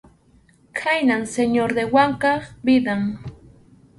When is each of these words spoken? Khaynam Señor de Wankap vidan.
Khaynam 0.79 1.25
Señor 1.33 1.75
de 1.75 1.85
Wankap 1.85 2.41
vidan. 2.63 3.01